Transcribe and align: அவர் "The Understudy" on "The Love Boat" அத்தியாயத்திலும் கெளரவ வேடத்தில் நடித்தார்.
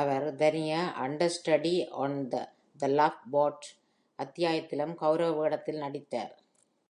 அவர் 0.00 0.26
"The 0.38 0.50
Understudy" 1.04 1.88
on 1.90 2.30
"The 2.80 2.88
Love 2.88 3.18
Boat" 3.32 3.60
அத்தியாயத்திலும் 4.18 4.94
கெளரவ 4.94 5.32
வேடத்தில் 5.40 5.78
நடித்தார். 5.78 6.34